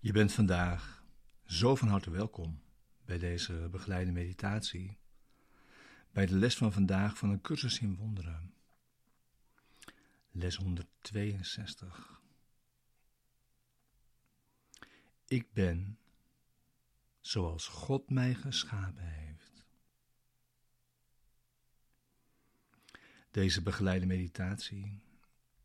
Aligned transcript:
Je 0.00 0.12
bent 0.12 0.32
vandaag 0.32 1.04
zo 1.44 1.74
van 1.74 1.88
harte 1.88 2.10
welkom 2.10 2.62
bij 3.04 3.18
deze 3.18 3.68
begeleide 3.70 4.12
meditatie, 4.12 4.98
bij 6.10 6.26
de 6.26 6.34
les 6.34 6.56
van 6.56 6.72
vandaag 6.72 7.18
van 7.18 7.30
een 7.30 7.40
cursus 7.40 7.80
in 7.80 7.96
wonderen. 7.96 8.54
Les 10.30 10.56
162. 10.56 12.20
Ik 15.24 15.52
ben 15.52 15.98
zoals 17.20 17.66
God 17.66 18.10
mij 18.10 18.34
geschapen 18.34 19.04
heeft. 19.04 19.66
Deze 23.30 23.62
begeleide 23.62 24.06
meditatie 24.06 25.02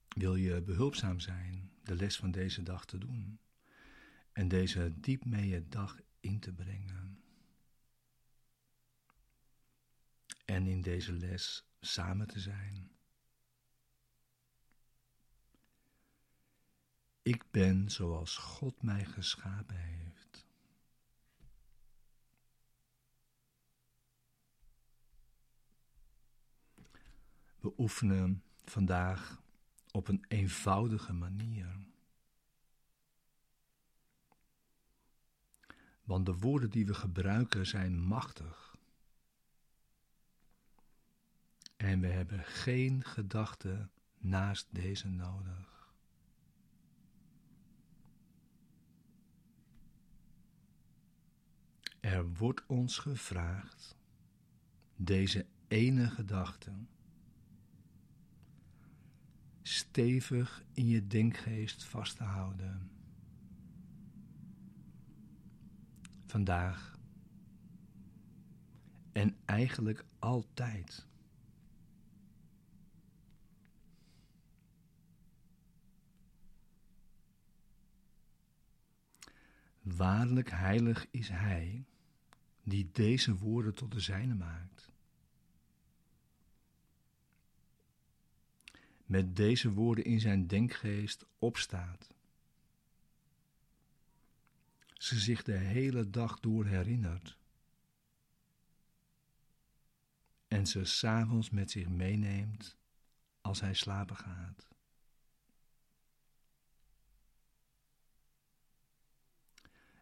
wil 0.07 0.35
je 0.35 0.61
behulpzaam 0.61 1.19
zijn 1.19 1.71
de 1.83 1.95
les 1.95 2.17
van 2.17 2.31
deze 2.31 2.63
dag 2.63 2.85
te 2.85 2.97
doen 2.97 3.39
en 4.33 4.47
deze 4.47 4.99
diep 4.99 5.25
mee 5.25 5.67
dag 5.67 5.99
in 6.19 6.39
te 6.39 6.53
brengen. 6.53 7.23
En 10.45 10.67
in 10.67 10.81
deze 10.81 11.13
les 11.13 11.65
samen 11.79 12.27
te 12.27 12.39
zijn. 12.39 12.91
Ik 17.21 17.51
ben 17.51 17.91
zoals 17.91 18.37
God 18.37 18.81
mij 18.81 19.05
geschapen 19.05 19.75
heeft. 19.75 20.47
We 27.59 27.73
oefenen 27.77 28.43
vandaag 28.65 29.41
op 29.91 30.07
een 30.07 30.25
eenvoudige 30.27 31.13
manier. 31.13 31.82
Want 36.03 36.25
de 36.25 36.37
woorden 36.37 36.69
die 36.69 36.85
we 36.85 36.93
gebruiken 36.93 37.65
zijn 37.65 37.99
machtig. 38.01 38.75
En 41.75 41.99
we 41.99 42.07
hebben 42.07 42.43
geen 42.43 43.03
gedachte 43.03 43.89
naast 44.17 44.67
deze 44.69 45.09
nodig. 45.09 45.93
Er 51.99 52.33
wordt 52.33 52.65
ons 52.65 52.97
gevraagd 52.97 53.97
deze 54.95 55.45
ene 55.67 56.09
gedachte 56.09 56.71
stevig 59.61 60.63
in 60.73 60.87
je 60.87 61.07
denkgeest 61.07 61.83
vast 61.83 62.17
te 62.17 62.23
houden. 62.23 62.92
Vandaag 66.33 66.97
en 69.11 69.37
eigenlijk 69.45 70.05
altijd. 70.19 71.07
Waarlijk 79.81 80.49
heilig 80.49 81.07
is 81.11 81.29
Hij 81.29 81.85
die 82.63 82.89
deze 82.91 83.37
woorden 83.37 83.73
tot 83.73 83.91
de 83.91 83.99
zijne 83.99 84.35
maakt. 84.35 84.91
Met 89.05 89.35
deze 89.35 89.71
woorden 89.73 90.03
in 90.03 90.19
zijn 90.19 90.47
denkgeest 90.47 91.25
opstaat 91.39 92.13
ze 95.03 95.19
zich 95.19 95.43
de 95.43 95.57
hele 95.57 96.09
dag 96.09 96.39
door 96.39 96.65
herinnert. 96.65 97.37
En 100.47 100.67
ze 100.67 100.85
s'avonds 100.85 101.49
met 101.49 101.71
zich 101.71 101.87
meeneemt 101.87 102.77
als 103.41 103.61
hij 103.61 103.73
slapen 103.73 104.15
gaat. 104.15 104.67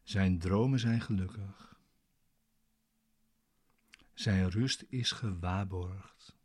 Zijn 0.04 0.40
dromen 0.40 0.80
zijn 0.80 1.02
gelukkig. 1.02 1.80
Zijn 4.14 4.50
rust 4.50 4.86
is 4.90 5.12
gewaarborgd. 5.12 6.36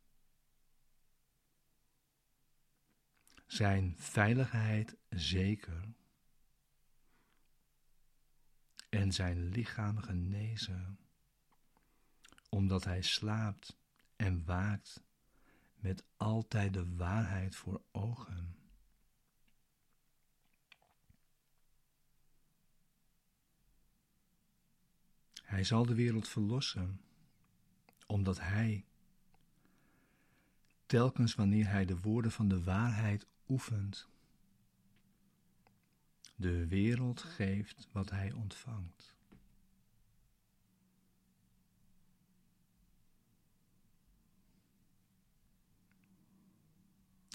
Zijn 3.46 3.94
veiligheid 3.98 4.96
zeker 5.08 5.94
en 8.88 9.12
zijn 9.12 9.48
lichaam 9.48 9.98
genezen, 9.98 10.98
omdat 12.48 12.84
hij 12.84 13.02
slaapt 13.02 13.76
en 14.16 14.44
waakt 14.44 15.02
met 15.74 16.04
altijd 16.16 16.72
de 16.72 16.94
waarheid 16.96 17.56
voor 17.56 17.82
ogen. 17.92 18.56
Hij 25.42 25.64
zal 25.64 25.86
de 25.86 25.94
wereld 25.94 26.28
verlossen, 26.28 27.00
omdat 28.06 28.40
hij, 28.40 28.84
telkens 30.86 31.34
wanneer 31.34 31.68
hij 31.68 31.84
de 31.84 32.00
woorden 32.00 32.32
van 32.32 32.48
de 32.48 32.62
waarheid 32.62 33.26
oefent, 33.48 34.08
de 36.36 36.66
wereld 36.66 37.22
geeft 37.22 37.88
wat 37.92 38.10
hij 38.10 38.32
ontvangt. 38.32 39.14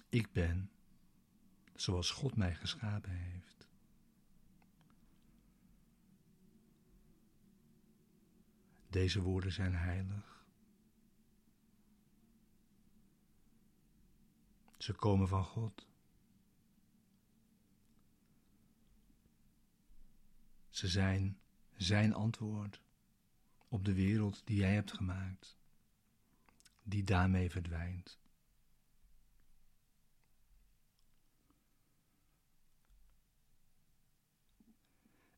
Ik 0.09 0.31
ben 0.31 0.71
zoals 1.75 2.11
God 2.11 2.35
mij 2.35 2.55
geschapen 2.55 3.11
heeft. 3.11 3.67
Deze 8.89 9.21
woorden 9.21 9.51
zijn 9.51 9.73
heilig. 9.75 10.45
Ze 14.77 14.93
komen 14.93 15.27
van 15.27 15.43
God. 15.43 15.90
Ze 20.81 20.87
zijn 20.87 21.39
zijn 21.77 22.13
antwoord 22.13 22.81
op 23.67 23.85
de 23.85 23.93
wereld 23.93 24.41
die 24.45 24.57
jij 24.57 24.73
hebt 24.73 24.93
gemaakt, 24.93 25.57
die 26.83 27.03
daarmee 27.03 27.49
verdwijnt. 27.49 28.19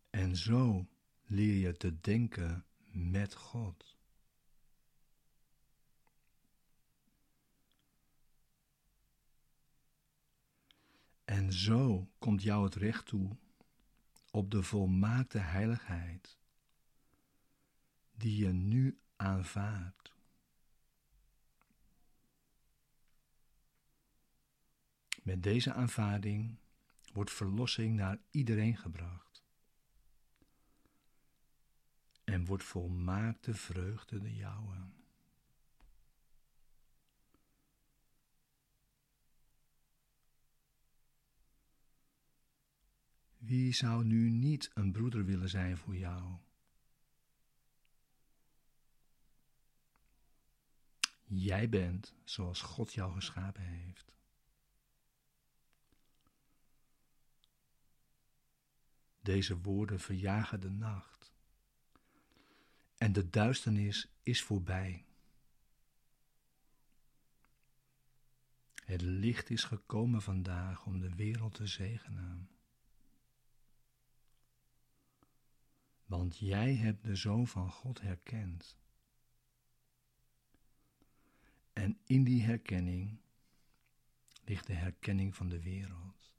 En 0.10 0.36
zo 0.36 0.88
leer 1.26 1.56
je 1.56 1.78
te 1.78 2.00
denken 2.00 2.66
met 2.92 3.36
God. 3.36 3.98
En 11.26 11.54
zo 11.54 12.12
komt 12.20 12.42
jou 12.42 12.64
het 12.64 12.76
recht 12.76 13.06
toe 13.06 13.38
op 14.34 14.52
de 14.52 14.64
volmaakte 14.64 15.38
heiligheid 15.38 16.38
die 18.12 18.38
je 18.38 18.52
nu 18.52 19.00
aanvaardt. 19.16 20.14
Met 25.24 25.44
deze 25.44 25.74
aanvaarding 25.74 26.58
wordt 27.14 27.32
verlossing 27.32 27.96
naar 27.96 28.18
iedereen 28.32 28.78
gebracht 28.78 29.44
en 32.24 32.46
wordt 32.46 32.64
volmaakte 32.64 33.54
vreugde 33.54 34.20
de 34.20 34.36
jouwe. 34.36 34.76
Wie 43.46 43.74
zou 43.74 44.04
nu 44.06 44.30
niet 44.30 44.72
een 44.74 44.92
broeder 44.92 45.26
willen 45.26 45.50
zijn 45.50 45.78
voor 45.78 45.96
jou? 45.96 46.38
Jij 51.26 51.70
bent 51.70 52.14
zoals 52.24 52.62
God 52.62 52.94
jou 52.94 53.14
geschapen 53.14 53.64
heeft. 53.64 54.14
Deze 59.22 59.62
woorden 59.62 60.00
verjagen 60.00 60.60
de 60.60 60.70
nacht. 60.70 61.32
En 62.98 63.14
de 63.14 63.30
duisternis 63.30 64.08
is 64.22 64.44
voorbij. 64.44 65.06
Het 68.86 69.02
licht 69.02 69.50
is 69.50 69.64
gekomen 69.64 70.22
vandaag 70.22 70.86
om 70.86 71.00
de 71.00 71.16
wereld 71.16 71.54
te 71.54 71.68
zegenen. 71.68 72.53
Want 76.14 76.38
jij 76.38 76.76
hebt 76.76 77.04
de 77.04 77.16
Zoon 77.16 77.48
van 77.48 77.72
God 77.72 78.02
herkend. 78.02 78.78
En 81.74 82.00
in 82.04 82.24
die 82.24 82.44
herkenning 82.44 83.20
ligt 84.44 84.68
de 84.68 84.74
herkenning 84.74 85.36
van 85.36 85.50
de 85.50 85.62
wereld. 85.62 86.32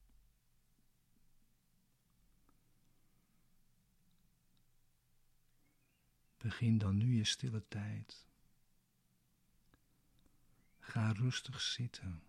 Begin 6.37 6.79
dan 6.79 6.97
nu 6.97 7.17
je 7.17 7.25
stille 7.25 7.69
tijd. 7.69 8.27
Ga 10.79 11.13
rustig 11.13 11.61
zitten. 11.61 12.23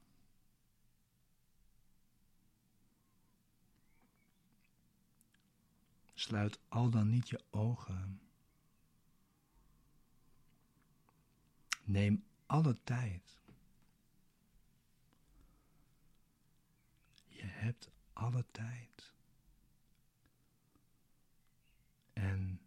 Sluit 6.25 6.59
al 6.69 6.89
dan 6.89 7.09
niet 7.09 7.29
je 7.29 7.43
ogen. 7.49 8.21
Neem 11.83 12.25
alle 12.45 12.77
tijd. 12.83 13.39
Je 17.27 17.43
hebt 17.45 17.91
alle 18.13 18.45
tijd. 18.51 19.13
En 22.13 22.61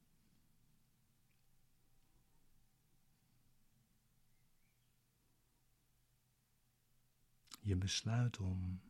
je 7.61 7.77
besluit 7.77 8.39
om 8.39 8.81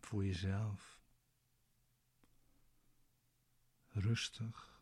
voor 0.00 0.24
jezelf 0.24 0.95
rustig 4.06 4.80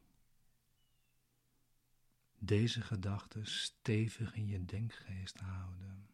deze 2.39 2.81
gedachten 2.81 3.47
stevig 3.47 4.35
in 4.35 4.47
je 4.47 4.65
denkgeest 4.65 5.41
houden 5.41 6.09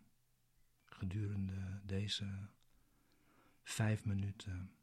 gedurende 0.86 1.80
deze 1.84 2.48
vijf 3.62 4.04
minuten, 4.04 4.74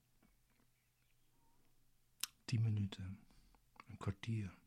tien 2.46 2.62
minuten, 2.62 3.20
een 3.88 3.98
kwartier 3.98 4.58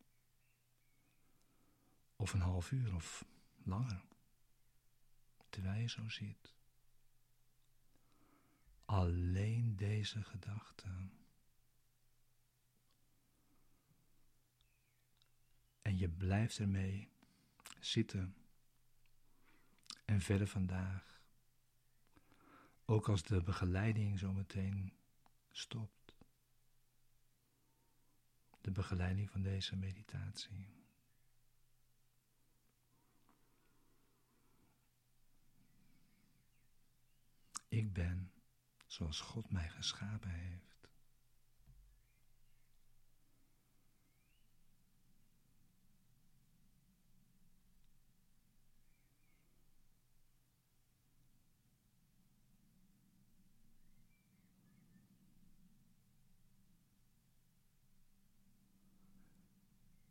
of 2.16 2.32
een 2.32 2.40
half 2.40 2.70
uur 2.70 2.94
of 2.94 3.24
langer, 3.62 4.02
terwijl 5.48 5.80
je 5.80 5.88
zo 5.88 6.08
zit. 6.08 6.54
Alleen 8.84 9.76
deze 9.76 10.22
gedachten. 10.22 11.19
En 15.90 15.98
je 15.98 16.08
blijft 16.08 16.58
ermee 16.58 17.08
zitten. 17.78 18.34
En 20.04 20.20
verder 20.20 20.46
vandaag. 20.46 21.20
Ook 22.84 23.08
als 23.08 23.22
de 23.22 23.42
begeleiding 23.42 24.18
zometeen 24.18 24.92
stopt. 25.50 26.16
De 28.60 28.70
begeleiding 28.70 29.30
van 29.30 29.42
deze 29.42 29.76
meditatie. 29.76 30.66
Ik 37.68 37.92
ben 37.92 38.32
zoals 38.86 39.20
God 39.20 39.50
mij 39.50 39.68
geschapen 39.68 40.30
heeft. 40.30 40.70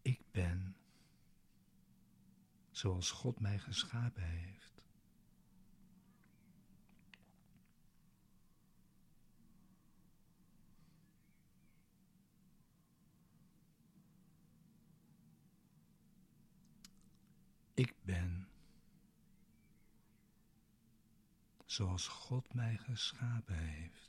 Ik 0.09 0.28
ben 0.39 0.75
zoals 2.71 3.11
God 3.11 3.39
mij 3.39 3.59
geschapen 3.59 4.23
heeft. 4.23 4.81
Ik 17.73 17.95
ben 18.01 18.47
zoals 21.65 22.07
God 22.07 22.53
mij 22.53 22.77
geschapen 22.77 23.57
heeft. 23.57 24.08